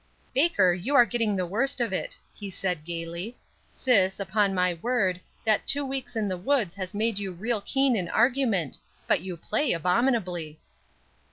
"Baker, 0.33 0.73
you 0.73 0.95
are 0.95 1.05
getting 1.05 1.35
the 1.35 1.45
worst 1.45 1.79
of 1.79 1.93
it," 1.93 2.17
he 2.33 2.49
said, 2.49 2.85
gayly. 2.85 3.37
"Sis, 3.71 4.19
upon 4.19 4.51
my 4.51 4.73
word, 4.81 5.21
that 5.45 5.67
two 5.67 5.85
weeks 5.85 6.15
in 6.15 6.27
the 6.27 6.39
woods 6.39 6.73
has 6.73 6.95
made 6.95 7.19
you 7.19 7.31
real 7.31 7.61
keen 7.61 7.95
in 7.95 8.09
argument; 8.09 8.79
but 9.07 9.21
you 9.21 9.37
play 9.37 9.73
abominably." 9.73 10.59